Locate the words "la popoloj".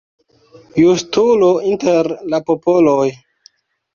2.35-3.07